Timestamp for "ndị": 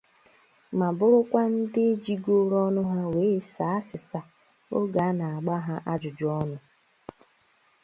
1.55-1.85